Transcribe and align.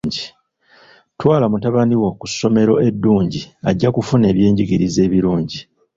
Twala 1.17 1.45
mutabani 1.51 1.95
wo 2.01 2.09
ku 2.19 2.25
ssomero 2.31 2.73
eddungi 2.87 3.41
ajja 3.69 3.89
kufuna 3.95 4.25
ebyenjigiriza 4.31 4.99
ebirungi. 5.07 5.59